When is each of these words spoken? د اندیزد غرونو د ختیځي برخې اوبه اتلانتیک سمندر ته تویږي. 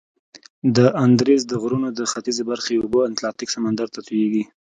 د 0.75 0.77
اندیزد 1.05 1.49
غرونو 1.61 1.87
د 1.97 1.99
ختیځي 2.11 2.43
برخې 2.51 2.73
اوبه 2.77 2.99
اتلانتیک 3.05 3.49
سمندر 3.55 3.87
ته 3.93 3.99
تویږي. 4.07 4.43